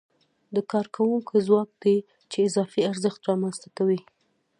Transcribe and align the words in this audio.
د 0.55 0.57
کارکوونکو 0.71 1.33
ځواک 1.47 1.69
دی 1.83 1.97
چې 2.31 2.37
اضافي 2.47 2.81
ارزښت 2.91 3.21
رامنځته 3.29 3.69
کوي 3.77 3.99